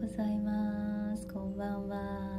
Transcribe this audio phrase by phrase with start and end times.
[0.00, 1.26] ございます。
[1.26, 2.37] こんばんは。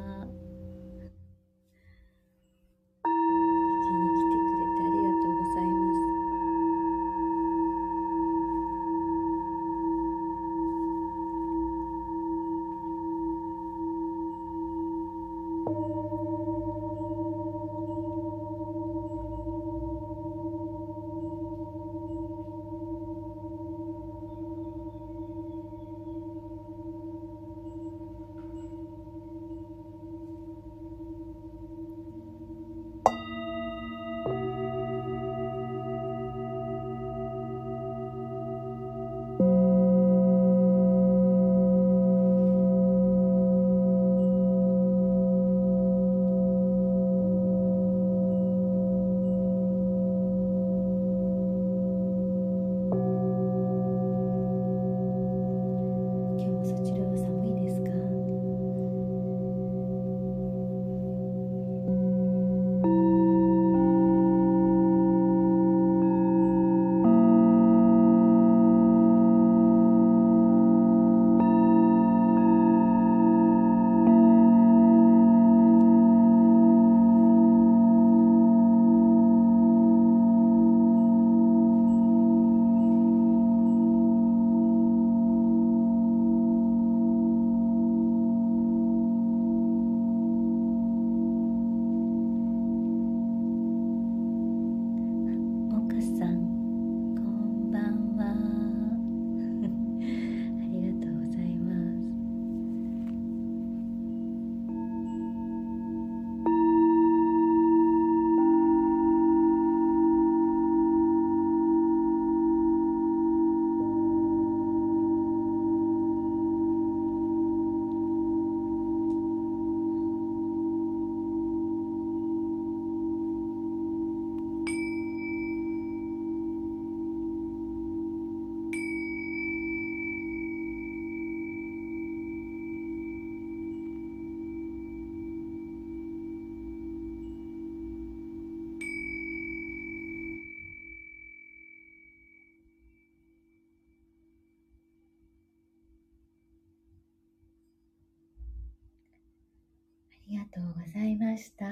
[150.30, 151.66] りがとうございました。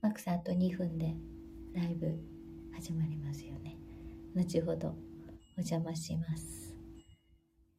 [0.00, 1.12] マックさん、あと2分で
[1.74, 2.16] ライブ
[2.72, 3.76] 始まりますよね。
[4.34, 6.72] 後ほどお邪魔します。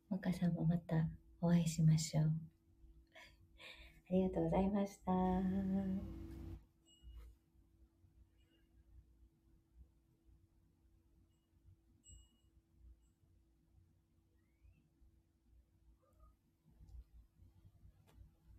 [0.10, 1.08] マカさんもまた
[1.40, 2.26] お会いしましょう。
[4.12, 6.27] ありがとうございました。